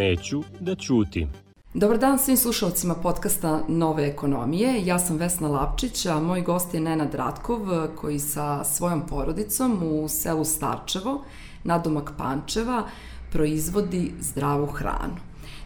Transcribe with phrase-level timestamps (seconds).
[0.00, 1.28] Neću da ćutim.
[1.74, 4.86] Dobar dan svim slušalcima podcasta Nove ekonomije.
[4.86, 7.58] Ja sam Vesna Lapčić, a moj gost je Nenad Ratkov,
[7.96, 11.24] koji sa svojom porodicom u selu Starčevo,
[11.64, 12.86] nadomak Pančeva,
[13.32, 15.16] proizvodi zdravu hranu.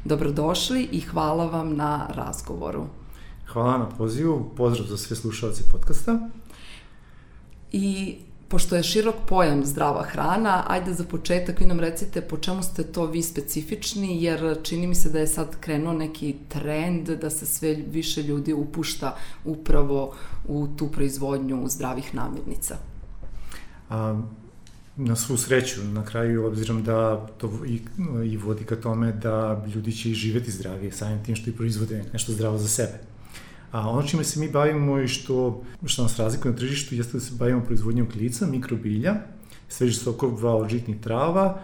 [0.05, 2.87] Dobrodošli i hvala vam na razgovoru.
[3.47, 6.19] Hvala na pozivu, pozdrav za sve slušalce podcasta.
[7.73, 8.17] I
[8.55, 12.83] pošto je širok pojam zdrava hrana, ajde za početak vi nam recite po čemu ste
[12.83, 17.47] to vi specifični, jer čini mi se da je sad krenuo neki trend da se
[17.47, 20.15] sve više ljudi upušta upravo
[20.49, 22.77] u tu proizvodnju zdravih namirnica.
[23.91, 24.23] A,
[24.97, 27.81] na svu sreću, na kraju, obzirom da to i,
[28.25, 32.05] i vodi ka tome da ljudi će i živeti zdravije, samim tim što i proizvode
[32.13, 33.14] nešto zdravo za sebe.
[33.75, 37.21] A ono čime se mi bavimo i što, što nas razlikuje na tržištu jeste da
[37.21, 39.15] se bavimo proizvodnjom klica, mikrobilja,
[39.69, 41.59] svežih sokova od žitnih trava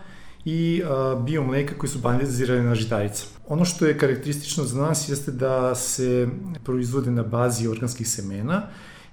[0.44, 3.24] i a, bio mleka koji su bandizirane na žitarica.
[3.48, 6.28] Ono što je karakteristično za nas jeste da se
[6.64, 8.62] proizvode na bazi organskih semena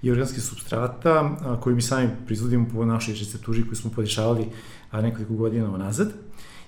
[0.02, 4.50] i organskih substrata a, koji mi sami proizvodimo po našoj recepturi koju smo podešavali
[4.92, 6.14] a, nekoliko godina nazad.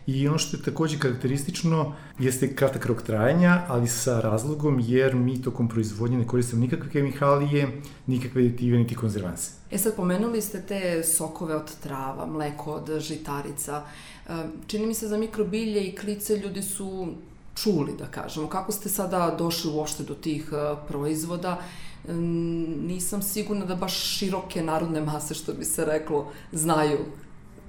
[0.10, 5.42] I ono što je takođe karakteristično jeste kratak rok trajanja, ali sa razlogom jer mi
[5.42, 9.52] tokom proizvodnje ne koristimo nikakve kemikalije, nikakve aditive, niti konzervanse.
[9.72, 13.84] E sad pomenuli ste te sokove od trava, mleko od žitarica.
[14.28, 14.32] E,
[14.68, 17.08] čini mi se za mikrobilje i klice ljudi su
[17.56, 18.48] čuli, da kažemo.
[18.50, 21.60] Kako ste sada došli uopšte do tih e, proizvoda?
[22.08, 26.98] E, nisam sigurna da baš široke narodne mase, što bi se reklo, znaju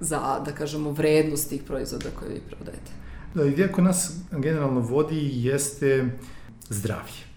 [0.01, 2.91] za, da kažemo, vrednost tih proizvoda koje vi prodajete?
[3.35, 6.19] Da, ideja koja nas generalno vodi jeste
[6.69, 7.31] zdravlje.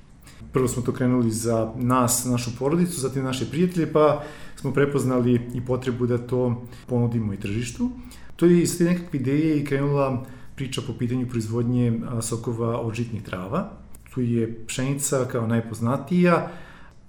[0.54, 4.24] Prvo smo to krenuli za nas, našu porodicu, zatim naše prijatelje, pa
[4.56, 7.90] smo prepoznali i potrebu da to ponudimo i tržištu.
[8.36, 13.24] To je iz te nekakve ideje i krenula priča po pitanju proizvodnje sokova od žitnih
[13.24, 13.72] trava.
[14.14, 16.52] Tu je pšenica kao najpoznatija,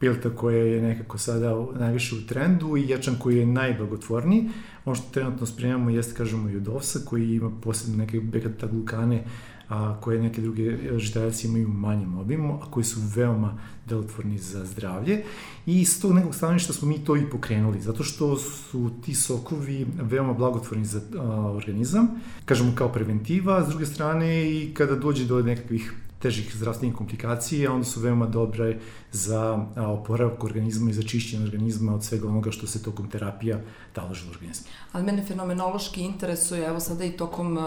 [0.05, 4.49] pilta koja je nekako sada najviše u trendu i ječan koji je najblagotvorniji.
[4.85, 9.25] Ono što trenutno spremamo jeste, kažemo, i od ovsa koji ima posebno neke beta glukane
[9.69, 14.65] a, koje neke druge žitarice imaju u manjem obimu, a koji su veoma delotvorni za
[14.65, 15.23] zdravlje.
[15.67, 19.87] I iz tog nekog stanovišta smo mi to i pokrenuli, zato što su ti sokovi
[20.03, 21.23] veoma blagotvorni za a,
[21.57, 22.09] organizam,
[22.45, 27.85] kažemo kao preventiva, s druge strane i kada dođe do nekakvih težih zdravstvenih komplikacija, onda
[27.85, 28.79] su veoma dobre
[29.13, 33.61] za oporavak organizma i za čišćenje organizma od svega onoga što se tokom terapija
[33.93, 34.67] taloži u organizmu.
[34.93, 37.59] Ali mene fenomenološki interesuje, evo sada i tokom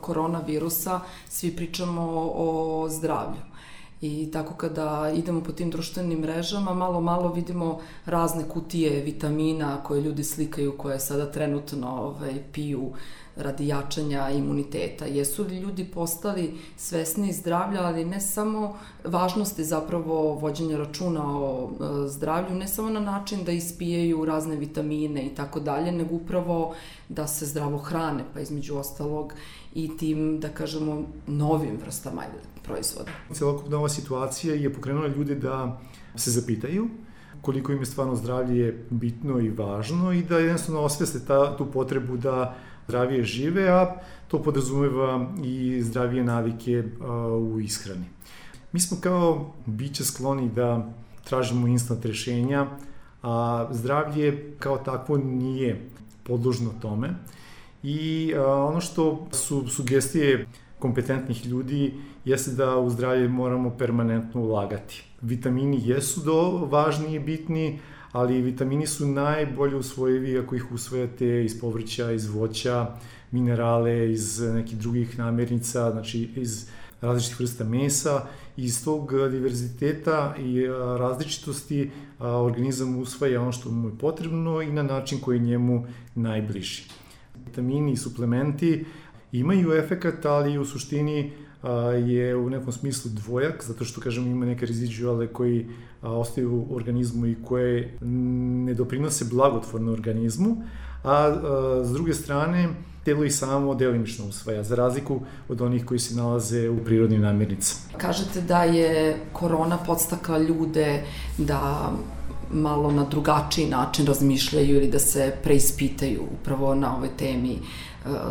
[0.00, 2.02] koronavirusa, svi pričamo
[2.34, 3.52] o zdravlju.
[4.02, 10.00] I tako kada idemo po tim društvenim mrežama, malo malo vidimo razne kutije vitamina koje
[10.02, 12.92] ljudi slikaju, koje sada trenutno ovaj, piju
[13.36, 15.04] radi jačanja imuniteta.
[15.04, 22.08] Jesu li ljudi postali svesni zdravlja, ali ne samo važnosti zapravo vođenja računa o e,
[22.08, 26.74] zdravlju, ne samo na način da ispijaju razne vitamine i tako dalje, nego upravo
[27.08, 29.32] da se zdravo hrane, pa između ostalog
[29.74, 32.22] i tim, da kažemo, novim vrstama
[32.62, 33.10] proizvoda.
[33.32, 35.80] Celokupna ova situacija je pokrenula ljude da
[36.16, 36.88] se zapitaju
[37.42, 42.16] koliko im je stvarno zdravlje bitno i važno i da jednostavno osveste ta, tu potrebu
[42.16, 42.54] da
[42.88, 43.94] zdravije žive, a
[44.28, 46.84] to podrazumeva i zdravije navike
[47.52, 48.06] u ishrani.
[48.72, 50.92] Mi smo kao biće skloni da
[51.24, 52.66] tražimo instant rešenja,
[53.22, 55.88] a zdravlje kao takvo nije
[56.22, 57.14] podložno tome.
[57.82, 60.46] I ono što su sugestije
[60.78, 61.94] kompetentnih ljudi
[62.24, 65.04] jeste da u zdravlje moramo permanentno ulagati.
[65.20, 67.78] Vitamini jesu do važni i bitni,
[68.12, 72.94] ali vitamini su najbolje usvojivi ako ih usvojate iz povrća, iz voća,
[73.30, 76.66] minerale, iz nekih drugih namirnica, znači iz
[77.00, 80.66] različitih vrsta mesa i iz tog diverziteta i
[80.98, 86.82] različitosti organizam usvaja ono što mu je potrebno i na način koji je njemu najbliži.
[87.46, 88.84] Vitamini i suplementi
[89.32, 91.32] imaju efekat, ali u suštini
[92.06, 95.66] je u nekom smislu dvojak, zato što, kažem, ima neke reziduale koji
[96.02, 100.56] ostaju u organizmu i koje ne doprinose blagotvorno organizmu,
[101.04, 101.34] a,
[101.84, 102.68] s druge strane,
[103.04, 107.98] telo i samo delimično usvaja, za razliku od onih koji se nalaze u prirodnim namirnicama.
[107.98, 111.02] Kažete da je korona podstakla ljude
[111.38, 111.92] da
[112.52, 117.58] malo na drugačiji način razmišljaju ili da se preispitaju upravo na ovoj temi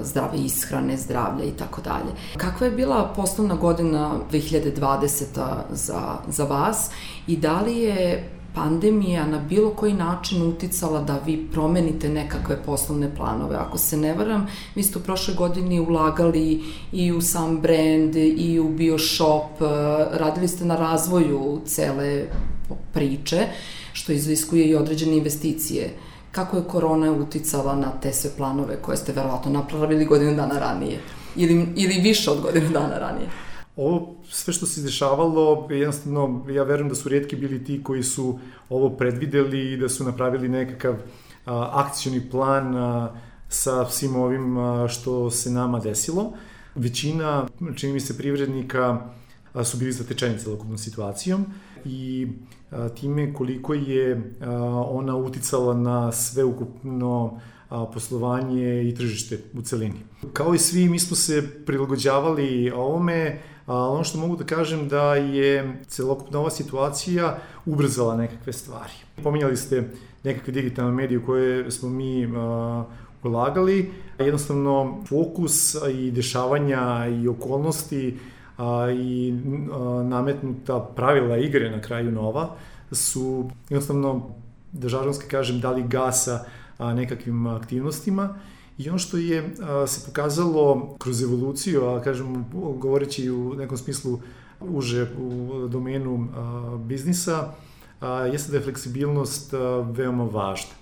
[0.04, 2.12] zdrave ishrane, zdravlja i tako dalje.
[2.38, 5.24] Kakva je bila poslovna godina 2020.
[5.72, 6.90] za, za vas
[7.28, 13.16] i da li je pandemija na bilo koji način uticala da vi promenite nekakve poslovne
[13.16, 13.56] planove.
[13.56, 18.60] Ako se ne varam, vi ste u prošle godini ulagali i u sam brand, i
[18.60, 19.62] u BioShop,
[20.12, 22.24] radili ste na razvoju cele
[22.94, 23.48] priče,
[23.94, 25.90] što iziskuje i određene investicije.
[26.32, 31.00] Kako je korona uticala na te sve planove koje ste verovatno napravili godinu dana ranije?
[31.36, 33.30] Ili, ili više od godinu dana ranije?
[33.76, 38.40] Ovo sve što se dešavalo, jednostavno, ja verujem da su rijetki bili ti koji su
[38.70, 40.96] ovo predvideli i da su napravili nekakav
[41.46, 43.12] a, akcioni plan a,
[43.50, 46.34] sa svim ovim a, što se nama desilo.
[46.76, 49.00] Većina, čini mi se, privrednika
[49.54, 51.46] a, su bili zatečeni celokupnom situacijom
[51.86, 52.28] i
[53.00, 54.34] time koliko je
[54.90, 57.40] ona uticala na sveukupno
[57.94, 60.00] poslovanje i tržište u celini.
[60.34, 65.16] Kao i svi, mi smo se prilagođavali ovome, a ono što mogu da kažem da
[65.16, 68.94] je celokupna ova situacija ubrzala nekakve stvari.
[69.24, 69.90] Pominjali ste
[70.24, 72.28] nekakve digitalne medije u koje smo mi
[73.24, 78.18] ulagali, jednostavno fokus i dešavanja i okolnosti
[78.62, 82.56] a, i a, nametnuta pravila igre na kraju nova
[82.92, 84.30] su jednostavno,
[84.72, 86.46] da žaronski kažem, dali gasa
[86.78, 88.36] a, nekakvim aktivnostima
[88.78, 92.46] I ono što je a, se pokazalo kroz evoluciju, a kažem,
[92.78, 94.20] govoreći u nekom smislu
[94.60, 97.54] uže u domenu a, biznisa,
[98.02, 99.58] a, jeste da je fleksibilnost a,
[99.92, 100.74] veoma važna.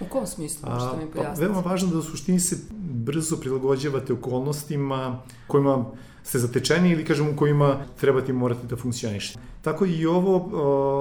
[0.00, 1.40] U kom smislu, što mi pojasnite?
[1.40, 5.84] Pa, veoma važno da u suštini se brzo prilagođavate okolnostima kojima
[6.28, 9.38] ste zatečeni ili kažem u kojima trebate i morate da funkcionišete.
[9.62, 10.50] Tako i ovo,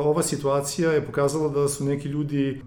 [0.10, 2.62] ova situacija je pokazala da su neki ljudi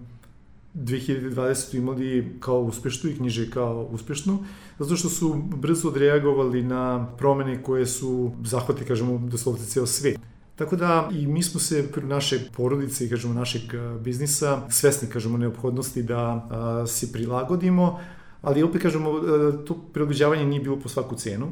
[0.75, 1.77] 2020.
[1.77, 4.43] imali kao uspešnu i knjiže kao uspešnu,
[4.79, 10.19] zato što su brzo odreagovali na promene koje su zahvati, kažemo, doslovce ceo svet.
[10.55, 13.61] Tako da i mi smo se naše porodice i kažemo našeg
[13.99, 17.99] biznisa svesni kažemo neophodnosti da a, se prilagodimo,
[18.41, 19.19] ali opet kažemo
[19.67, 21.47] to prilagođavanje nije bilo po svaku cenu.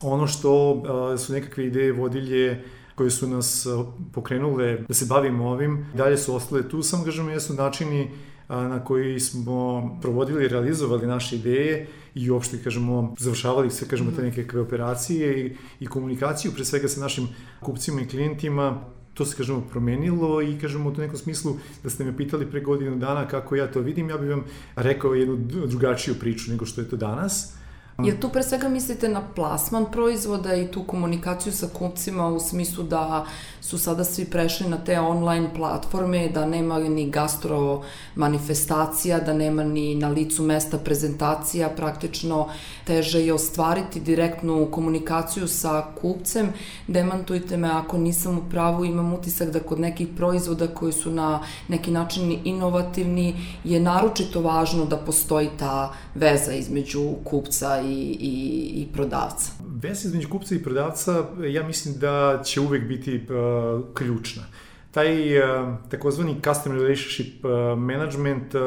[0.00, 0.82] Ono što
[1.18, 2.64] su nekakve ideje vodilje
[2.94, 3.66] koje su nas
[4.12, 8.10] pokrenule da se bavimo ovim, dalje su ostale tu, samo kažemo jesu načini
[8.48, 14.22] na koji smo provodili i realizovali naše ideje i uopšte, kažemo, završavali sve, kažemo, te
[14.22, 14.26] mhm.
[14.26, 17.28] neke operacije i, i komunikaciju, pre svega sa našim
[17.60, 22.16] kupcima i klijentima, to se, kažemo, promenilo i, kažemo, u nekom smislu, da ste me
[22.16, 24.44] pitali pre godinu dana kako ja to vidim, ja bih vam
[24.76, 25.36] rekao jednu
[25.66, 27.54] drugačiju priču nego što je to danas.
[28.02, 32.84] Jer tu pre svega mislite na plasman proizvoda i tu komunikaciju sa kupcima u smislu
[32.84, 33.26] da
[33.60, 37.82] su sada svi prešli na te online platforme, da nema ni gastro
[38.14, 42.48] manifestacija, da nema ni na licu mesta prezentacija, praktično
[42.84, 46.52] teže je ostvariti direktnu komunikaciju sa kupcem.
[46.88, 51.40] Demantujte me ako nisam u pravu, imam utisak da kod nekih proizvoda koji su na
[51.68, 58.86] neki način inovativni je naročito važno da postoji ta veza između kupca i, i, i
[58.92, 59.52] prodavca.
[59.82, 64.42] Veza između kupca i prodavca, ja mislim da će uvek biti uh, ključna.
[64.90, 65.44] Taj uh,
[65.88, 68.60] takozvani customer relationship uh, management uh,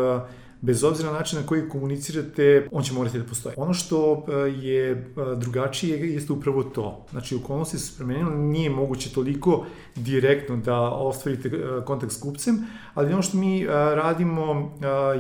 [0.61, 3.55] bez obzira na način na koji komunicirate, on će morati da postoji.
[3.57, 4.25] Ono što
[4.61, 7.05] je drugačije jeste upravo to.
[7.11, 9.65] Znači, okolnosti su promenile, nije moguće toliko
[9.95, 11.51] direktno da ostvarite
[11.85, 14.71] kontakt s kupcem, ali ono što mi radimo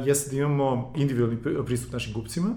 [0.05, 2.49] jeste da imamo individualni pristup našim kupcima,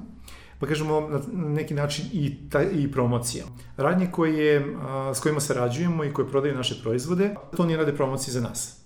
[0.61, 3.45] pa kažemo na neki način i, ta, i promocija.
[3.77, 8.33] Radnje koje, a, s kojima sarađujemo i koje prodaju naše proizvode, to oni rade promocije
[8.33, 8.83] za nas.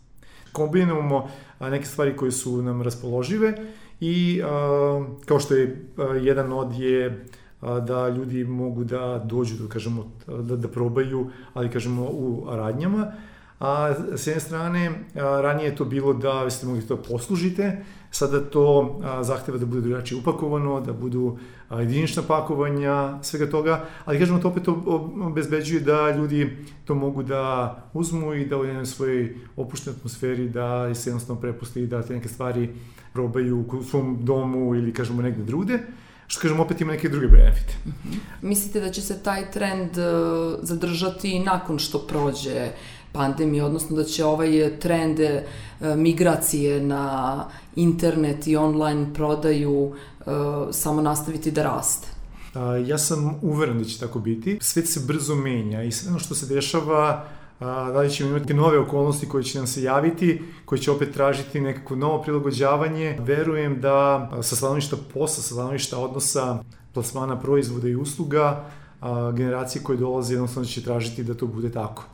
[0.52, 1.28] Kombinujemo
[1.58, 3.54] a, neke stvari koje su nam raspoložive
[4.00, 7.26] i a, kao što je a, jedan od je
[7.86, 13.12] da ljudi mogu da dođu, da kažemo, da, da probaju, ali kažemo u radnjama,
[13.60, 17.84] a s jedne strane, a, ranije je to bilo da vi ste mogli to poslužite,
[18.10, 21.38] sada to a, zahteva da bude drugačije upakovano, da budu
[21.80, 24.68] jedinična pakovanja, svega toga, ali kažemo to opet
[25.22, 30.94] obezbeđuje da ljudi to mogu da uzmu i da u jednoj svojoj opuštenoj atmosferi da
[30.94, 32.70] se jednostavno prepusti i da te neke stvari
[33.12, 35.78] probaju u svom domu ili kažemo negde drude
[36.26, 37.74] što kažem opet ima neke druge benefite.
[37.86, 38.18] Mm -hmm.
[38.42, 42.70] Mislite da će se taj trend uh, zadržati nakon što prođe
[43.12, 47.44] pandemije, odnosno da će ovaj trend uh, migracije na
[47.76, 49.94] internet i online prodaju
[50.70, 52.08] samo nastaviti da raste?
[52.86, 54.58] Ja sam uveren da će tako biti.
[54.60, 57.24] Svet se brzo menja i sve ono što se dešava
[57.60, 61.60] da li ćemo imati nove okolnosti koje će nam se javiti, koje će opet tražiti
[61.60, 63.18] nekako novo prilagođavanje.
[63.20, 66.58] Verujem da sa stanovišta posla, sa stanovišta odnosa
[66.92, 68.64] plasmana proizvoda i usluga,
[69.34, 72.04] generacije koje dolaze jednostavno će tražiti da to bude tako.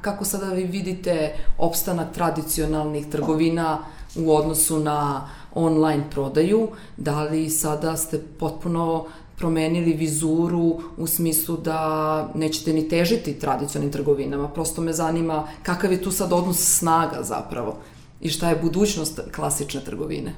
[0.00, 3.78] Kako sada vi vidite opstanak tradicionalnih trgovina
[4.16, 6.68] u odnosu na online prodaju?
[6.96, 14.48] Da li sada ste potpuno promenili vizuru u smislu da nećete ni težiti tradicionalnim trgovinama?
[14.48, 17.76] Prosto me zanima kakav je tu sad odnos snaga zapravo
[18.20, 20.34] i šta je budućnost klasične trgovine?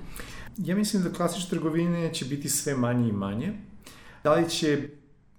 [0.56, 3.52] Ja mislim da klasične trgovine će biti sve manje i manje.
[4.24, 4.88] Da li će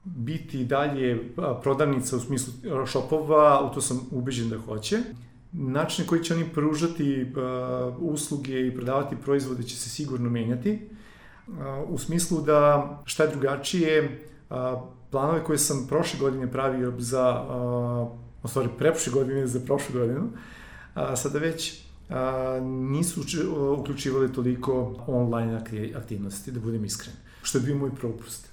[0.04, 1.34] biti dalje
[1.64, 2.54] prodavnica u smislu
[2.86, 5.00] šopova, u to sam ubeđen da hoće.
[5.54, 10.90] Način koji će oni pružati uh, usluge i prodavati proizvode će se sigurno menjati.
[11.48, 11.56] Uh,
[11.88, 14.56] u smislu da šta je drugačije, uh,
[15.12, 17.46] planove koje sam prošle godine pravio za,
[18.44, 22.16] uh, stvari preprošle godine za prošlu godinu, uh, sada već uh,
[22.64, 23.22] nisu
[23.80, 25.62] uključivali toliko online
[25.96, 28.52] aktivnosti, da budem iskren, što je bio moj propust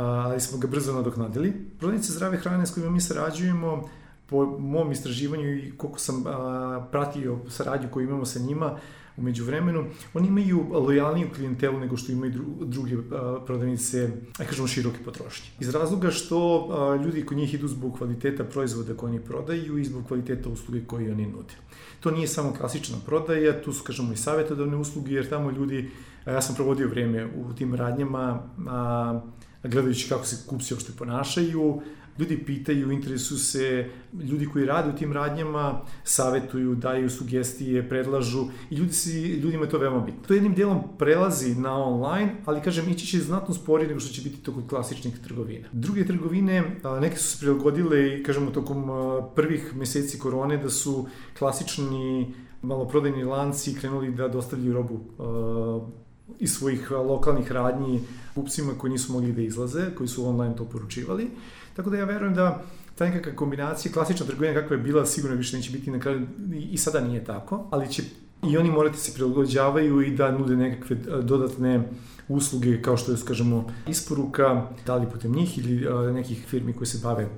[0.00, 1.52] ali smo ga brzo nadoknadili.
[1.78, 3.88] Prodavnice zdrave hrane s kojima mi sarađujemo,
[4.28, 8.78] po mom istraživanju i koliko sam a, pratio saradnju koju imamo sa njima,
[9.16, 14.98] umeđu vremenu, oni imaju lojalniju klijentelu nego što imaju druge a, prodavnice, aj kažemo, široke
[15.04, 15.48] potrošnje.
[15.60, 19.84] Iz razloga što a, ljudi kod njih idu zbog kvaliteta proizvoda koje oni prodaju i
[19.84, 21.54] zbog kvaliteta usluge koje oni nude.
[22.00, 25.90] To nije samo klasična prodaja, tu su, kažemo, i savjetodavne usluge, jer tamo ljudi,
[26.26, 29.20] ja sam provodio vreme u tim radnjama, a,
[29.62, 31.80] gledajući kako se kupci uopšte ponašaju,
[32.18, 33.90] ljudi pitaju, interesuju se,
[34.30, 39.70] ljudi koji rade u tim radnjama savetuju, daju sugestije, predlažu i ljudi si, ljudima je
[39.70, 40.20] to veoma bitno.
[40.26, 44.22] To jednim delom prelazi na online, ali kažem, ići će znatno sporije nego što će
[44.22, 45.68] biti to kod klasičnih trgovina.
[45.72, 48.90] Druge trgovine, neke su se prilagodile kažemo tokom
[49.34, 51.06] prvih meseci korone da su
[51.38, 55.00] klasični maloprodajni lanci krenuli da dostavljaju robu
[56.38, 58.00] iz svojih lokalnih radnji
[58.34, 61.30] kupcima koji nisu mogli da izlaze, koji su online to poručivali.
[61.78, 62.62] Tako da ja verujem da
[62.94, 66.26] ta nekakva kombinacija, klasična trgovina kakva je bila, sigurno više neće biti na kraju,
[66.70, 68.02] i sada nije tako, ali će
[68.48, 71.88] i oni morati da se prilagođavaju i da nude nekakve dodatne
[72.28, 76.98] usluge kao što je, skažemo, isporuka, da li putem njih ili nekih firmi koji se
[77.02, 77.28] bave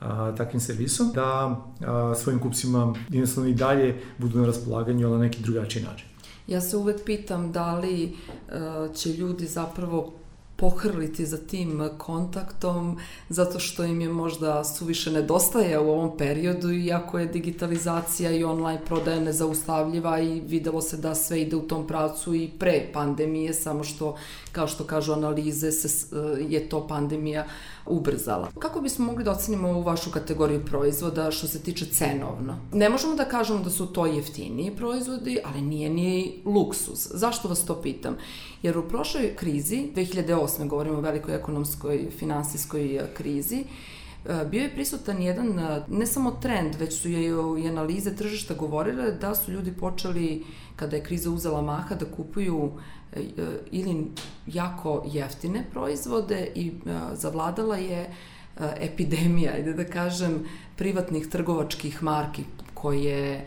[0.00, 5.24] a, takvim servisom, da a, svojim kupcima jednostavno i dalje budu na raspolaganju, ali na
[5.24, 6.06] neki drugačiji način.
[6.46, 10.21] Ja se uvek pitam da li uh, će ljudi zapravo
[10.62, 17.18] pohrliti za tim kontaktom zato što im je možda suviše nedostaje u ovom periodu iako
[17.18, 22.34] je digitalizacija i online prodaja nezaustavljiva i videlo se da sve ide u tom pravcu
[22.34, 24.16] i pre pandemije samo što
[24.52, 26.16] kao što kažu analize se,
[26.48, 27.46] je to pandemija
[27.86, 28.48] ubrzala.
[28.58, 32.58] Kako bismo mogli da ocenimo ovu vašu kategoriju proizvoda što se tiče cenovno?
[32.72, 37.08] Ne možemo da kažemo da su to jeftiniji proizvodi, ali nije ni luksus.
[37.10, 38.16] Zašto vas to pitam?
[38.62, 40.68] Jer u prošloj krizi, 2008.
[40.68, 46.30] govorimo o velikoj ekonomskoj, finansijskoj e, krizi, e, bio je prisutan jedan, e, ne samo
[46.30, 47.28] trend, već su je
[47.64, 50.44] i analize tržišta govorile da su ljudi počeli,
[50.76, 52.72] kada je kriza uzela maha, da kupuju
[53.70, 54.06] ili
[54.46, 56.72] jako jeftine proizvode i
[57.12, 58.14] zavladala je
[58.80, 60.44] epidemija, ide da kažem,
[60.76, 63.46] privatnih trgovačkih marki koje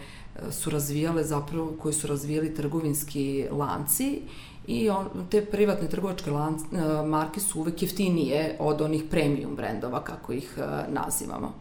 [0.52, 4.22] su razvijale zapravo, koji su razvijali trgovinski lanci
[4.68, 10.04] i on, te privatne trgovačke lan, e, marke su uvek jeftinije od onih premium brendova,
[10.04, 11.54] kako ih e, nazivamo.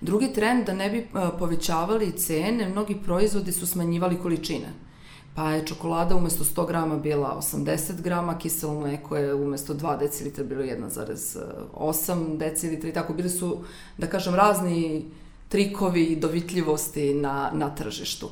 [0.00, 1.04] Drugi trend, da ne bi e,
[1.38, 4.72] povećavali cene, mnogi proizvodi su smanjivali količine.
[5.34, 10.44] Pa je čokolada umesto 100 grama bila 80 grama, kiselo mleko je umesto 2 decilitra
[10.44, 13.58] bilo 1,8 decilitra i tako bili su,
[13.98, 15.04] da kažem, razni
[15.48, 18.28] trikovi i dovitljivosti na, na tržištu.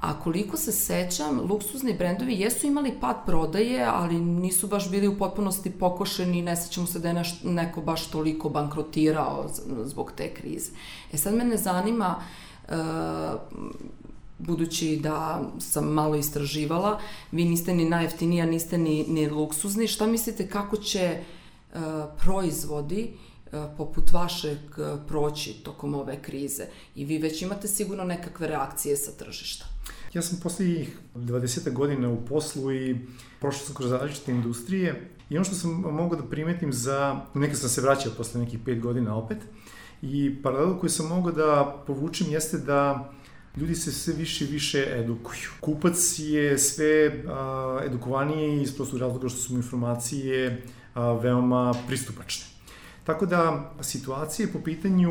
[0.00, 5.18] A koliko se sećam, luksuzni brendovi jesu imali pad prodaje, ali nisu baš bili u
[5.18, 9.50] potpunosti pokošeni, ne sećamo se da je neš, neko baš toliko bankrotirao
[9.84, 10.70] zbog te krize.
[11.12, 12.16] E sad mene zanima,
[12.68, 12.74] uh,
[14.46, 17.00] budući da sam malo istraživala,
[17.32, 21.80] vi niste ni najjeftinija, niste ni, ni luksuzni, šta mislite kako će uh,
[22.18, 24.58] proizvodi uh, poput vašeg
[25.08, 29.64] proći tokom ove krize i vi već imate sigurno nekakve reakcije sa tržišta?
[30.12, 32.96] Ja sam poslednjih 20 godina u poslu i
[33.40, 37.68] prošao sam kroz različite industrije i ono što sam mogao da primetim za, neka sam
[37.68, 39.38] se vraćao posle nekih 5 godina opet,
[40.02, 43.12] i paralelu koju sam mogao da povučem jeste da
[43.56, 45.48] ljudi se sve više i više edukuju.
[45.60, 47.22] Kupac je sve
[47.86, 50.62] edukovaniji iz prostog razloga što su mu informacije
[50.94, 52.46] veoma pristupačne.
[53.04, 55.10] Tako da situacije po pitanju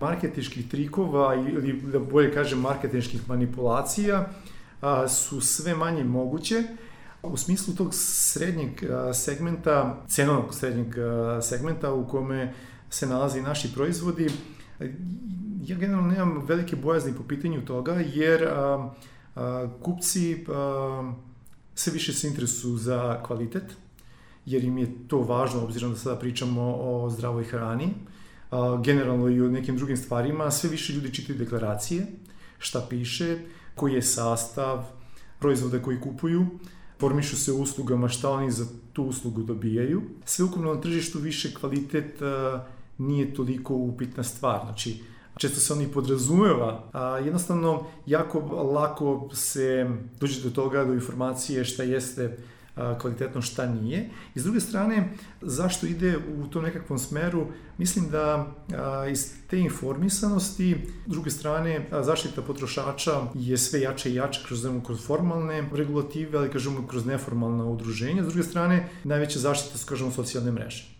[0.00, 4.28] marketičkih trikova ili da bolje kažem marketinških manipulacija
[4.80, 6.62] a, su sve manje moguće
[7.22, 8.70] u smislu tog srednjeg
[9.14, 10.94] segmenta, cenovnog srednjeg
[11.42, 12.54] segmenta u kome
[12.90, 14.30] se nalaze naši proizvodi,
[15.66, 18.90] ja generalno nemam velike bojazni po pitanju toga, jer a,
[19.34, 21.12] a, kupci a,
[21.74, 23.64] sve više se interesuju za kvalitet,
[24.46, 27.94] jer im je to važno, obzirom da sada pričamo o zdravoj hrani,
[28.50, 32.06] a, generalno i o nekim drugim stvarima, sve više ljudi čitaju deklaracije,
[32.58, 33.38] šta piše,
[33.74, 34.84] koji je sastav,
[35.38, 36.46] proizvoda koji kupuju,
[36.98, 40.02] formišu se uslugama, šta oni za tu uslugu dobijaju.
[40.24, 42.64] Sve ukupno na tržištu više kvalitet a,
[42.98, 44.60] nije toliko upitna stvar.
[44.64, 45.02] Znači,
[45.36, 48.38] često se oni podrazumeva, a jednostavno jako
[48.72, 52.38] lako se dođe do toga, do informacije šta jeste
[53.00, 54.10] kvalitetno šta nije.
[54.34, 57.46] I s druge strane, zašto ide u tom nekakvom smeru,
[57.78, 58.46] mislim da
[59.10, 65.06] iz te informisanosti, s druge strane, zaštita potrošača je sve jače i jače kroz, kroz
[65.06, 68.22] formalne regulative, ali kažemo kroz neformalna udruženja.
[68.22, 70.93] S druge strane, najveća zaštita su, kažemo, socijalne mreže.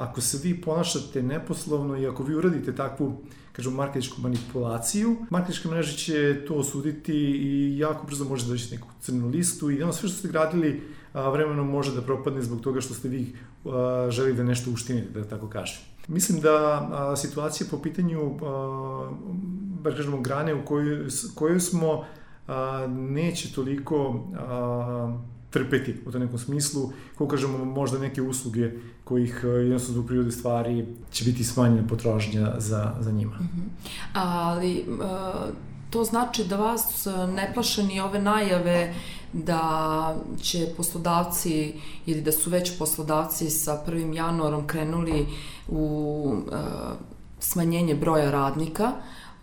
[0.00, 5.96] Ako se vi ponašate neposlovno i ako vi uradite takvu kažemo, marketičku manipulaciju, marketičke mreže
[5.96, 10.08] će to osuditi i jako brzo može da doći neku crnu listu i ono sve
[10.08, 13.32] što ste gradili a, vremenom može da propadne zbog toga što ste vi
[14.08, 15.78] želi da nešto uštinite, da tako kažem.
[16.08, 18.36] Mislim da situacija po pitanju,
[19.82, 22.04] bar kažemo, grane u kojoj, kojoj smo,
[22.88, 25.18] neće toliko a,
[25.50, 28.70] trpeti u tom nekom smislu, ko kažemo možda neke usluge
[29.04, 33.36] kojih jednostavno zbog prirode stvari će biti smanjena potrošnja za, za njima.
[33.40, 33.68] Mm -hmm.
[34.12, 34.84] Ali
[35.90, 38.94] to znači da vas ne plaše ni ove najave
[39.32, 41.74] da će poslodavci
[42.06, 44.14] ili da su već poslodavci sa 1.
[44.14, 45.26] januarom krenuli
[45.68, 46.52] u uh,
[47.38, 48.92] smanjenje broja radnika,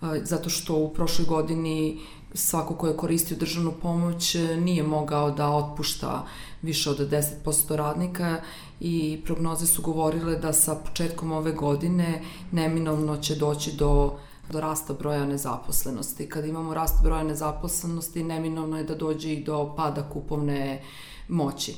[0.01, 1.99] uh, zato što u prošloj godini
[2.37, 6.25] svako ko je koristio državnu pomoć nije mogao da otpušta
[6.61, 7.11] više od
[7.45, 8.41] 10% radnika
[8.79, 14.17] i prognoze su govorile da sa početkom ove godine neminovno će doći do
[14.51, 16.29] do rasta broja nezaposlenosti.
[16.29, 20.81] Kad imamo rast broja nezaposlenosti, neminovno je da dođe i do pada kupovne
[21.27, 21.75] moći.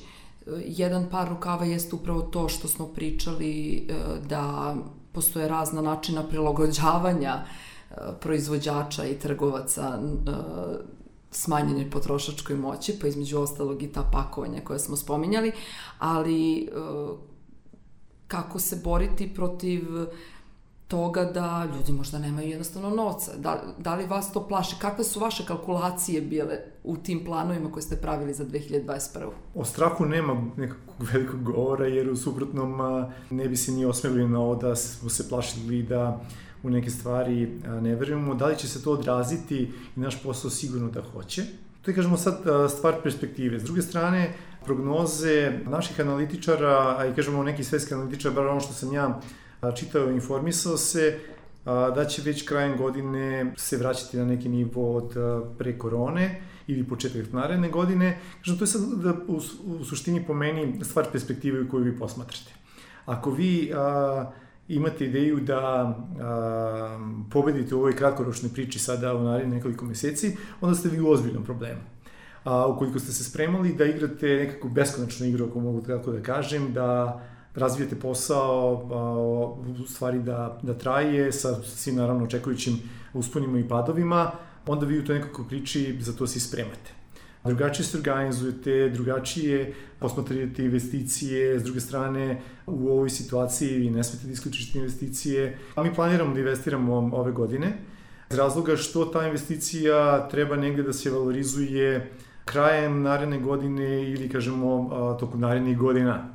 [0.66, 3.94] Jedan par rukava jeste upravo to što smo pričali e,
[4.30, 4.76] da
[5.12, 7.69] postoje razna načina prilagođavanja e,
[8.22, 10.32] proizvođača i trgovaca e,
[11.32, 15.52] smanjenje potrošačkoj moći, pa između ostalog i ta pakovanja koje smo spominjali,
[16.00, 16.70] ali
[18.28, 19.82] kako se boriti protiv
[20.90, 23.32] toga da ljudi možda nemaju jednostavno novca.
[23.38, 24.76] Da, da li vas to plaši?
[24.82, 29.30] Kakve su vaše kalkulacije bile u tim planovima koje ste pravili za 2021.
[29.56, 32.80] O strahu nema nekakvog velikog govora, jer u suprotnom
[33.30, 36.22] ne bi se ni osmeli na ovo da smo se plašili da
[36.64, 38.36] u neke stvari ne verujemo.
[38.36, 41.44] Da li će se to odraziti i naš posao sigurno da hoće.
[41.82, 42.44] To je, kažemo, sad
[42.78, 43.60] stvar perspektive.
[43.60, 44.34] S druge strane,
[44.66, 49.20] prognoze naših analitičara, a i kažemo neki svetski analitičara, bar ono što sam ja
[49.76, 51.20] čitao i informisao se
[51.66, 55.14] da će već krajem godine se vraćati na neki nivo od
[55.58, 58.18] pre korone ili početak naredne godine.
[58.40, 62.52] Kažem, to je sad da, u, u suštini po meni stvar perspektive koju vi posmatrate.
[63.06, 64.32] Ako vi a,
[64.70, 67.00] imate ideju da a,
[67.32, 71.44] pobedite u ovoj kratkoročnoj priči sada u narednih nekoliko meseci, onda ste vi u ozbiljnom
[71.44, 71.82] problemu.
[72.44, 76.74] A ukoliko ste se spremali da igrate nekakvu beskonačnu igru, ako mogu tako da kažem,
[76.74, 77.22] da
[77.56, 78.74] razvijete posao,
[79.84, 82.80] u stvari da, da traje sa svim naravno očekujućim
[83.14, 84.32] usponima i padovima,
[84.68, 86.92] onda vi u toj nekakvoj priči za to se spremate.
[87.44, 94.28] Drugačije se organizujete, drugačije posmatrate investicije, s druge strane u ovoj situaciji vi ne smete
[94.28, 95.58] da isključite investicije.
[95.76, 97.78] A mi planiramo da investiramo ove godine,
[98.32, 102.12] iz razloga što ta investicija treba negde da se valorizuje
[102.46, 106.30] krajem naredne godine ili kažemo tokom narednih godina.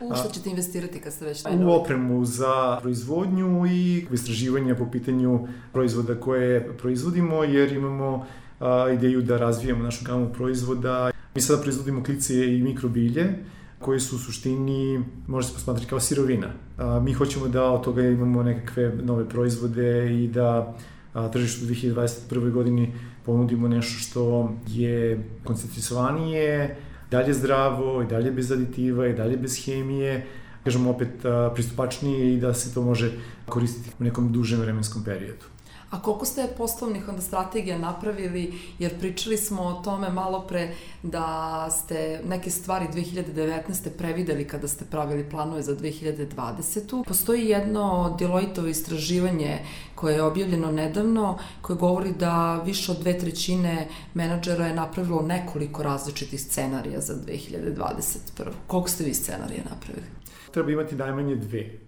[0.00, 5.48] U što ćete investirati kad ste već U opremu za proizvodnju i istraživanje po pitanju
[5.72, 8.26] proizvoda koje proizvodimo, jer imamo
[8.60, 11.10] a, ideju da razvijemo našu gamu proizvoda.
[11.34, 13.34] Mi sada proizvodimo klice i mikrobilje,
[13.78, 16.48] koje su u suštini, može se posmatrati kao sirovina.
[16.78, 20.76] A, mi hoćemo da od toga imamo nekakve nove proizvode i da
[21.14, 22.50] a, tržištu u 2021.
[22.50, 22.92] godini
[23.24, 26.76] ponudimo nešto što je koncentricovanije,
[27.10, 30.26] dalje zdravo i dalje bez aditiva i dalje bez hemije,
[30.64, 31.08] kažemo opet
[31.54, 33.12] pristupačnije i da se to može
[33.46, 35.55] koristiti u nekom dužem vremenskom periodu.
[35.90, 41.68] A koliko ste poslovnih onda strategija napravili, jer pričali smo o tome malo pre da
[41.70, 43.90] ste neke stvari 2019.
[43.98, 47.04] prevideli kada ste pravili planove za 2020.
[47.06, 49.58] Postoji jedno Deloittovo istraživanje
[49.94, 55.82] koje je objavljeno nedavno, koje govori da više od dve trećine menadžera je napravilo nekoliko
[55.82, 58.50] različitih scenarija za 2021.
[58.66, 60.06] Koliko ste vi scenarija napravili?
[60.50, 61.85] Treba imati najmanje dve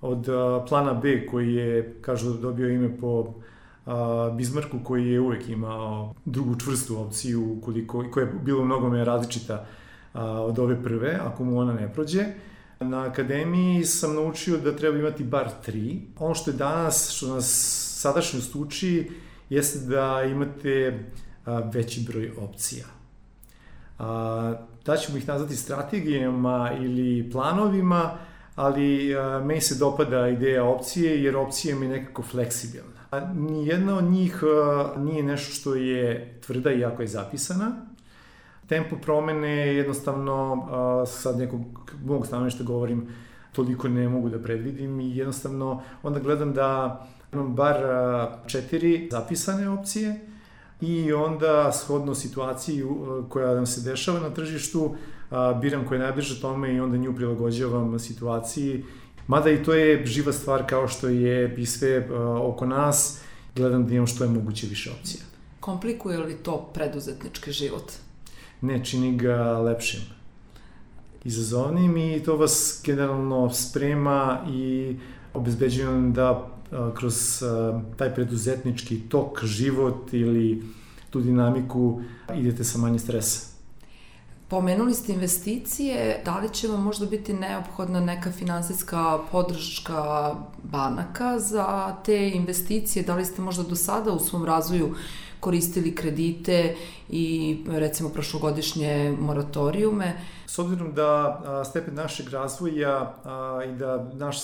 [0.00, 0.26] od
[0.68, 3.34] plana B koji je, kažu, dobio ime po
[4.36, 9.66] Bismarcku koji je uvek imao drugu čvrstu opciju koliko, koja je bilo mnogome različita
[10.14, 12.24] od ove prve, ako mu ona ne prođe.
[12.80, 16.00] Na akademiji sam naučio da treba imati bar tri.
[16.18, 17.46] Ono što je danas, što nas
[18.00, 19.10] sadašnjost uči,
[19.50, 21.04] jeste da imate
[21.72, 22.86] veći broj opcija.
[24.84, 28.10] Da ćemo ih nazvati strategijama ili planovima,
[28.60, 33.00] ali meni se dopada ideja opcije, jer opcija mi je nekako fleksibilna.
[33.34, 34.42] Nijedna od njih
[34.98, 37.72] nije nešto što je tvrda i jako je zapisana,
[38.66, 40.66] tempo promene jednostavno
[41.06, 41.60] sad nekog
[42.04, 43.08] mog stanovišta govorim
[43.52, 47.00] toliko ne mogu da predvidim i jednostavno onda gledam da
[47.32, 47.76] imam bar
[48.46, 50.20] četiri zapisane opcije
[50.80, 52.84] i onda shodno situaciji
[53.28, 54.94] koja nam se dešava na tržištu
[55.60, 58.84] biram koja je najbliže tome i onda nju prilagođavam situaciji
[59.26, 62.08] mada i to je živa stvar kao što je i sve
[62.42, 63.20] oko nas
[63.56, 65.22] gledam da imam što je moguće više opcija.
[65.60, 67.92] Komplikuje li to preduzetnički život?
[68.60, 70.00] ne čini ga lepšim
[71.24, 74.96] izazovnim i to vas generalno sprema i
[75.34, 76.48] obezbeđuje vam da
[76.94, 77.42] kroz
[77.96, 80.62] taj preduzetnički tok, život ili
[81.10, 82.02] tu dinamiku
[82.34, 83.49] idete sa manje stresa.
[84.50, 91.96] Pomenuli ste investicije, da li će vam možda biti neophodna neka finansijska podrška banaka za
[92.04, 93.02] te investicije?
[93.02, 94.94] Da li ste možda do sada u svom razvoju
[95.40, 96.76] koristili kredite
[97.08, 100.20] i recimo prošlogodišnje moratorijume.
[100.46, 103.14] S obzirom da stepen našeg razvoja
[103.68, 104.38] i da naš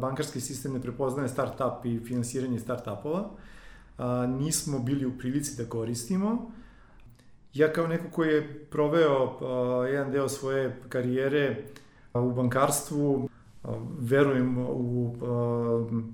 [0.00, 3.24] bankarski sistem ne prepoznaje start-up i finansiranje start-upova,
[4.26, 6.50] nismo bili u prilici da koristimo.
[7.58, 9.38] Ja kao neko koji je proveo
[9.86, 11.56] jedan deo svoje karijere
[12.14, 13.28] u bankarstvu,
[14.00, 15.14] verujem u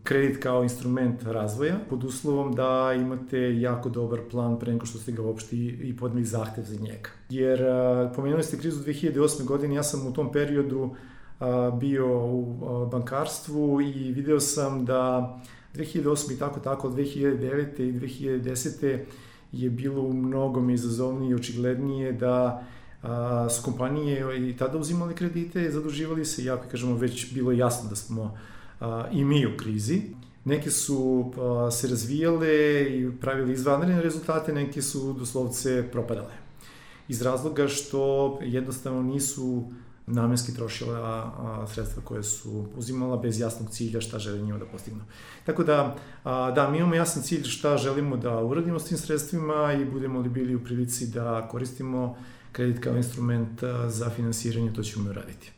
[0.03, 5.13] kredit kao instrument razvoja, pod uslovom da imate jako dobar plan pre nego što ste
[5.13, 7.11] ga uopšte i podneli zahtev za njega.
[7.31, 7.61] Jer
[8.17, 9.45] pomenuli ste krizu 2008.
[9.45, 10.91] godine, ja sam u tom periodu
[11.81, 15.35] bio u bankarstvu i video sam da
[15.75, 16.35] 2008.
[16.35, 17.81] i tako tako, 2009.
[17.81, 18.99] i 2010.
[19.55, 22.67] je bilo u mnogom izazovnije i očiglednije da
[23.03, 27.97] a, s kompanije i tada uzimali kredite, zaduživali se, jako kažemo već bilo jasno da
[27.97, 28.39] smo
[28.81, 30.03] a, i mi u krizi.
[30.45, 36.33] Neke su a, se razvijale i pravili izvanredne rezultate, neke su doslovce propadale.
[37.09, 39.65] Iz razloga što jednostavno nisu
[40.07, 45.05] namenski trošila a, sredstva koje su uzimala bez jasnog cilja šta žele njima da postignu.
[45.47, 49.73] Tako da, a, da, mi imamo jasan cilj šta želimo da uradimo s tim sredstvima
[49.73, 52.17] i budemo li bili u prilici da koristimo
[52.53, 55.53] kredit kao instrument za finansiranje, to ćemo uraditi.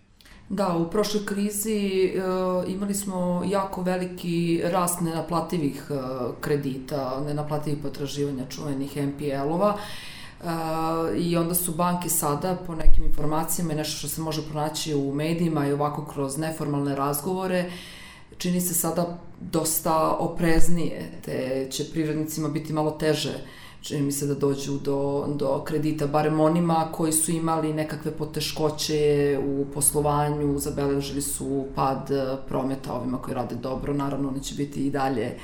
[0.49, 2.21] Da, u prošloj krizi e,
[2.67, 5.95] imali smo jako veliki rast nenaplativih e,
[6.41, 10.16] kredita, nenaplativih potraživanja čuvenih NPL-ova e,
[11.19, 15.15] i onda su banke sada, po nekim informacijama i nešto što se može pronaći u
[15.15, 17.71] medijima i ovako kroz neformalne razgovore,
[18.39, 23.41] čini se sada dosta opreznije, te će privrednicima biti malo teže uh,
[23.87, 29.39] čini mi se da dođu do, do kredita, barem onima koji su imali nekakve poteškoće
[29.47, 34.87] u poslovanju, zabeležili su pad e, prometa ovima koji rade dobro, naravno oni će biti
[34.87, 35.37] i dalje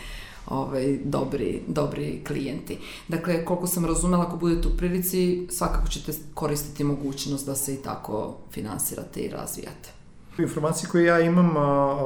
[0.47, 2.79] ovaj, dobri, dobri klijenti.
[3.09, 7.83] Dakle, koliko sam razumela, ako budete u prilici, svakako ćete koristiti mogućnost da se i
[7.83, 9.91] tako finansirate i razvijate.
[10.39, 11.57] Informacije koje ja imam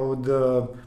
[0.01, 0.27] od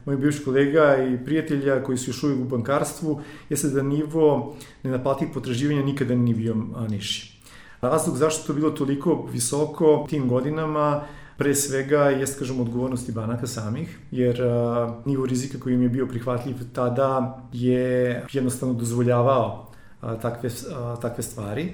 [0.06, 5.34] mojih bivših kolega i prijatelja koji su još uvijek u bankarstvu jeste da nivo nenaplativih
[5.34, 6.56] potraživanja nikada nije bio
[6.88, 7.40] niži.
[7.80, 11.04] Razlog zašto to bilo toliko visoko tim godinama
[11.40, 16.06] pre svega jest, kažem, odgovornosti banaka samih, jer a, nivo rizika koji im je bio
[16.06, 21.72] prihvatljiv tada je jednostavno dozvoljavao a, takve, a, takve stvari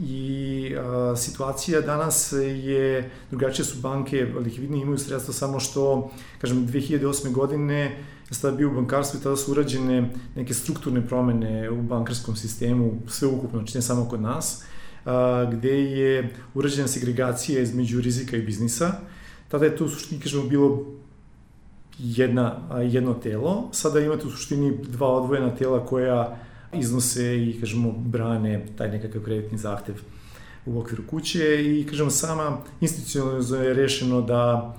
[0.00, 2.32] i a, situacija danas
[2.64, 7.32] je, drugačije su banke, likvidne imaju sredstva samo što, kažem, 2008.
[7.32, 7.96] godine
[8.30, 13.28] sam bio u bankarstvu i tada su urađene neke strukturne promene u bankarskom sistemu, sve
[13.28, 14.64] ukupno, znači ne samo kod nas,
[15.04, 18.92] a, gde je urađena segregacija između rizika i biznisa.
[19.48, 20.86] Tada je to u suštini, kažemo, bilo
[21.98, 22.56] jedna,
[22.90, 23.68] jedno telo.
[23.72, 26.38] Sada imate u suštini dva odvojena tela koja
[26.72, 29.94] iznose i, kažemo, brane taj nekakav kreditni zahtev
[30.66, 34.74] u okviru kuće i, kažemo, sama institucionalno je rešeno da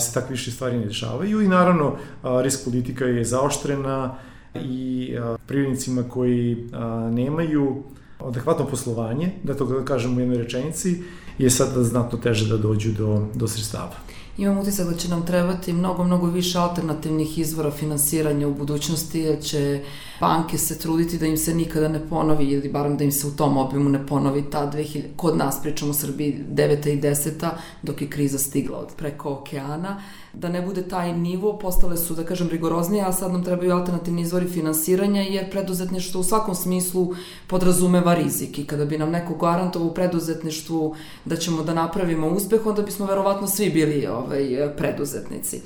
[0.00, 1.96] se takve više stvari ne dešavaju i naravno
[2.42, 4.14] risk politika je zaoštrena
[4.54, 5.14] i
[5.46, 6.68] privrednicima koji
[7.10, 7.82] nemaju
[8.26, 11.02] adekvatno poslovanje, da to kažemo u jednoj rečenici,
[11.38, 13.96] je sad znatno teže da dođu do, do sredstava.
[14.38, 19.42] Imam utisak da će nam trebati mnogo, mnogo više alternativnih izvora finansiranja u budućnosti, jer
[19.42, 19.82] će
[20.20, 23.30] banke se truditi da im se nikada ne ponovi, ili barem da im se u
[23.30, 26.88] tom obimu ne ponovi ta 2000, kod nas pričamo u Srbiji 9.
[26.92, 27.50] i 10.
[27.82, 32.24] dok je kriza stigla od preko okeana, da ne bude taj nivo, postale su, da
[32.24, 37.14] kažem, rigoroznije, a sad nam trebaju alternativni izvori finansiranja, jer preduzetništvo u svakom smislu
[37.46, 42.66] podrazumeva rizik i kada bi nam neko garantovao u preduzetništvu da ćemo da napravimo uspeh,
[42.66, 45.60] onda bismo verovatno svi bili ovaj, preduzetnici.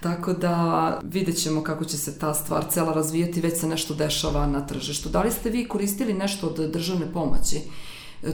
[0.00, 4.46] Tako da vidjet ćemo kako će se ta stvar cela razvijati, već se nešto dešava
[4.46, 5.08] na tržištu.
[5.08, 7.60] Da li ste vi koristili nešto od državne pomoći?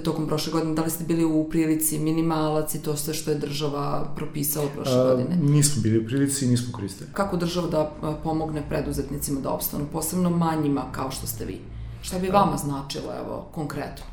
[0.04, 0.74] Tokom prošle godine?
[0.74, 5.00] Da li ste bili u prilici minimalac i to sve što je država propisala prošle
[5.00, 5.36] A, godine?
[5.36, 7.10] Nismo bili u prilici i nismo koristili.
[7.12, 7.92] Kako država da
[8.24, 11.60] pomogne preduzetnicima da opstanu, posebno manjima kao što ste vi?
[12.02, 14.04] Šta bi vama značilo, evo, konkretno?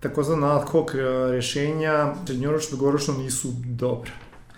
[0.00, 0.90] Takozvana ad hoc
[1.30, 4.10] rešenja srednjoročno, dugoročno nisu dobra.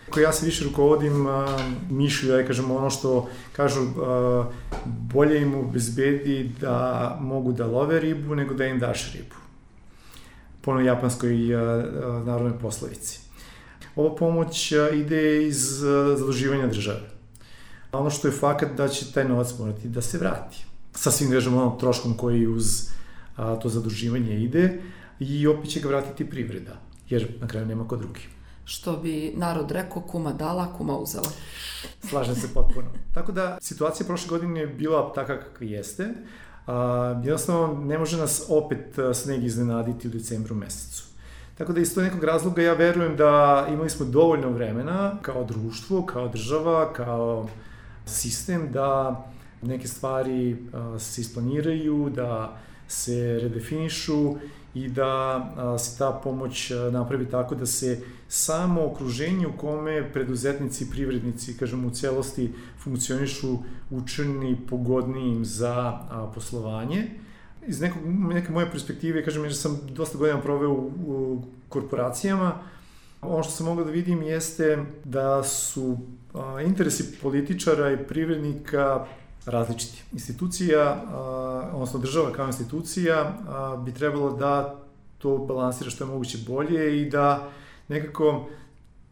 [0.08, 1.58] Ako ja se više rukovodim a,
[1.90, 4.44] mišlju, ja kažem ono što kažu a,
[4.84, 9.43] bolje im obezbedi da mogu da love ribu nego da im daš ribu
[10.64, 11.36] po japanskoj
[12.24, 13.20] narodnoj poslovici.
[13.96, 15.66] Ova pomoć ide iz
[16.18, 17.10] zaduživanja države.
[17.92, 20.64] Ono što je fakat da će taj novac morati da se vrati.
[20.92, 22.88] Sa svim, kažemo, onom troškom koji uz
[23.36, 24.82] a, to zaduživanje ide
[25.20, 26.72] i opet će ga vratiti privreda,
[27.08, 28.20] jer na kraju nema ko drugi.
[28.64, 31.30] Što bi narod rekao, kuma dala, kuma uzela.
[32.08, 32.86] Slažem se potpuno.
[33.14, 36.14] Tako da, situacija prošle godine je bila taka kakva jeste,
[36.66, 41.04] a, jednostavno ne može nas opet sneg iznenaditi u decembru mesecu.
[41.58, 46.28] Tako da iz nekog razloga ja verujem da imali smo dovoljno vremena kao društvo, kao
[46.28, 47.48] država, kao
[48.06, 49.24] sistem da
[49.62, 52.56] neke stvari a, se isplaniraju, da
[52.88, 54.34] se redefinišu
[54.74, 60.90] i da se ta pomoć napravi tako da se samo okruženje u kome preduzetnici i
[60.90, 63.58] privrednici, kažemo, u celosti funkcionišu
[63.90, 65.98] učini pogodnijim za
[66.34, 67.06] poslovanje.
[67.66, 72.52] Iz nekog, neke moje perspektive, kažem, jer sam dosta godina proveo u, u korporacijama,
[73.22, 75.98] ono što sam mogao da vidim jeste da su
[76.66, 79.06] interesi političara i privrednika
[79.46, 80.02] različiti.
[80.12, 81.02] Institucija,
[81.72, 83.38] odnosno država kao institucija,
[83.84, 84.80] bi trebalo da
[85.18, 87.48] to balansira što je moguće bolje i da
[87.88, 88.48] nekako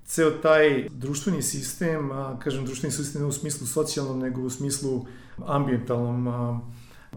[0.04, 5.06] ceo taj društveni sistem, kažem društveni sistem ne u smislu socijalnom, nego u smislu
[5.46, 6.60] ambientalnom,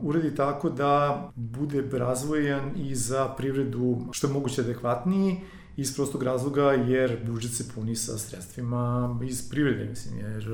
[0.01, 5.41] uredi tako da bude razvojan i za privredu što je moguće adekvatniji,
[5.78, 10.47] iz prostog razloga jer budžet se puni sa sredstvima iz privrede, mislim, jer,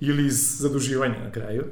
[0.00, 1.64] ili iz zaduživanja na kraju.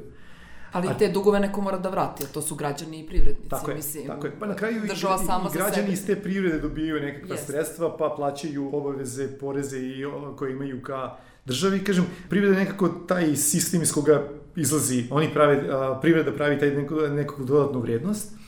[0.71, 3.71] Ali a, te dugove neko mora da vrati, a to su građani i privrednici, tako
[3.71, 4.07] je, mislim.
[4.07, 7.01] Tako je, pa na kraju država i, sama i, i građani iz te privrede dobijaju
[7.01, 7.45] nekakva yes.
[7.45, 10.05] sredstva, pa plaćaju obaveze, poreze i
[10.37, 11.83] koje imaju ka državi.
[11.83, 15.63] Kažem, privreda je nekako taj sistem iz koga izlazi, oni prave,
[16.01, 18.39] privreda pravi taj neko, nekakvu dodatnu vrednost.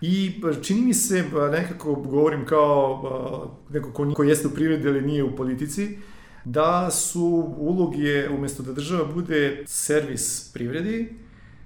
[0.00, 5.24] I čini mi se, nekako govorim kao neko ko, ko jeste u privredi, ali nije
[5.24, 5.98] u politici,
[6.44, 11.23] da su uloge, umesto da država bude servis privredi,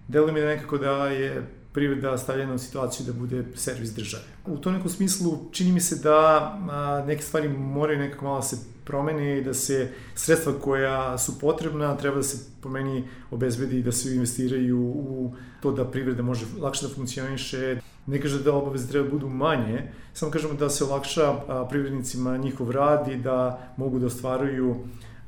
[0.09, 4.23] deluje mi da nekako da je privreda stavljena u situaciju da bude servis države.
[4.47, 9.39] U tom nekom smislu čini mi se da neke stvari moraju nekako malo se promene
[9.39, 13.93] i da se sredstva koja su potrebna treba da se po meni obezbedi i da
[13.93, 17.81] se investiraju u to da privreda može lakše da funkcioniše.
[18.07, 21.35] Ne kaže da obaveze treba da budu manje, samo kažemo da se olakša
[21.71, 24.77] privrednicima njihov rad i da mogu da ostvaruju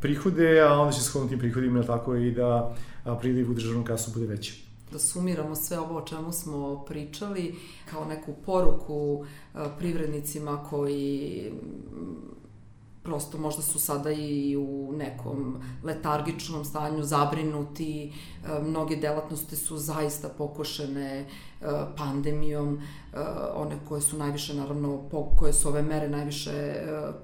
[0.00, 2.74] prihode, a onda će se tim prihodima tako i da
[3.20, 7.54] priliv u državnom kasu bude veći da sumiramo sve ovo o čemu smo pričali
[7.90, 11.52] kao neku poruku e, privrednicima koji
[13.02, 18.12] prosto možda su sada i u nekom letargičnom stanju zabrinuti,
[18.44, 21.26] e, mnoge delatnosti su zaista pokošene e,
[21.96, 22.80] pandemijom,
[23.54, 26.74] one koje su najviše, naravno, koje su ove mere najviše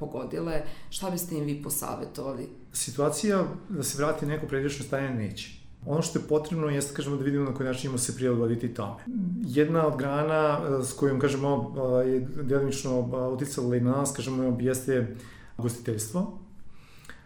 [0.01, 0.63] pogodile.
[0.91, 2.49] Šta biste im vi posavetovali?
[2.73, 5.56] Situacija da se vrati neko predično stanje neće
[5.87, 9.03] Ono što je potrebno jeste, kažemo, da vidimo na koji način ćemo se prilagoditi tome.
[9.45, 14.13] Jedna od grana e, s kojom, kažemo, e, je delimično e, uticala i na nas,
[14.13, 15.17] kažemo, jeste
[15.59, 16.39] gostiteljstvo.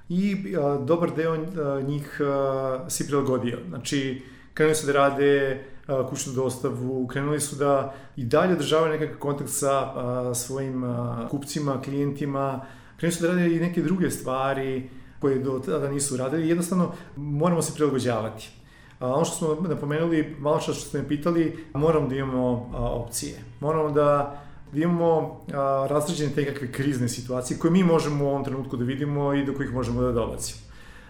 [0.09, 3.59] I a, dobar deo a, njih a, si prilagodio.
[3.68, 4.23] Znači,
[4.55, 9.51] krenuli su da rade a, kućnu dostavu, krenuli su da i dalje održavaju nekakav kontakt
[9.51, 12.61] sa a, svojim a, kupcima, klijentima,
[12.96, 16.48] krenuli su da rade i neke druge stvari, koje do tada nisu radili.
[16.48, 18.50] Jednostavno, moramo se prilagođavati.
[18.98, 23.44] A, ono što smo napomenuli, malo što ste me pitali, moramo da imamo a, opcije.
[23.61, 24.40] Moramo da
[24.72, 28.85] da imamo a, razređene te kakve krizne situacije koje mi možemo u ovom trenutku da
[28.85, 30.61] vidimo i do kojih možemo da dolazimo.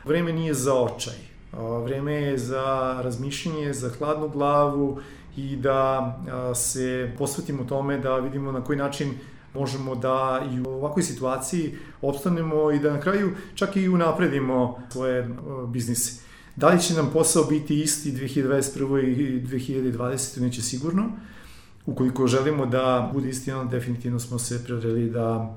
[0.05, 1.15] vreme nije za očaj.
[1.85, 5.01] Vreme je za razmišljanje, za hladnu glavu
[5.37, 6.19] i da
[6.55, 9.15] se posvetimo tome da vidimo na koji način
[9.55, 15.29] možemo da i u ovakvoj situaciji opstanemo i da na kraju čak i unapredimo svoje
[15.69, 16.23] biznise.
[16.57, 19.19] Da li će nam posao biti isti 2021.
[19.19, 20.41] i 2020.
[20.41, 21.05] neće sigurno.
[21.87, 25.57] Ukoliko želimo da bude isti, onda definitivno smo se preodreli da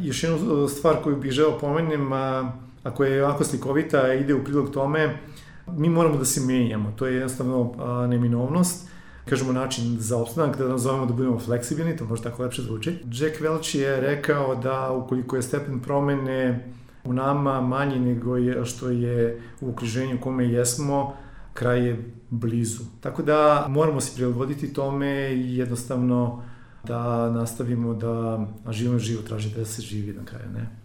[0.00, 4.44] još jednu stvar koju bih želeo pomenem, a, a koja je ovako slikovita, ide u
[4.44, 5.18] prilog tome,
[5.66, 6.92] mi moramo da se menjamo.
[6.96, 8.88] To je jednostavno a, neminovnost
[9.28, 12.90] kažemo, način za opstanak, da nazovemo da budemo fleksibilni, to možda tako lepše zvuči.
[12.90, 16.68] Jack Welch je rekao da ukoliko je stepen promene
[17.04, 21.14] u nama manji nego je, što je u okruženju kome jesmo,
[21.54, 22.82] kraj je blizu.
[23.00, 26.42] Tako da moramo se prilagoditi tome i jednostavno
[26.84, 30.81] da nastavimo da živimo život, traži da se živi na kraju, ne?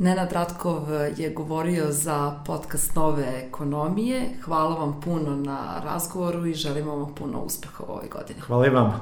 [0.00, 0.82] Nenad Ratkov
[1.16, 4.22] je govorio za podcast Nove ekonomije.
[4.44, 8.40] Hvala vam puno na razgovoru i želimo vam puno uspeha u ovoj godini.
[8.40, 9.00] Hvala i vama.